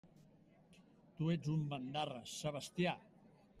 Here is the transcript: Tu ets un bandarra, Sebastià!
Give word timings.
Tu 1.19 1.29
ets 1.35 1.51
un 1.57 1.61
bandarra, 1.75 2.19
Sebastià! 2.39 2.99